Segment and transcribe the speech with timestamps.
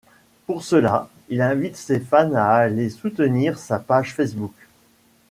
[0.47, 4.55] Pour cela, il invite ses fans à aller soutenir sa page Facebook.